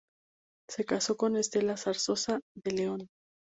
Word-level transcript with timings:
Se 0.67 0.83
casó 0.83 1.15
con 1.15 1.37
Estela 1.37 1.77
Zarzosa 1.77 2.39
de 2.55 2.71
León. 2.71 3.07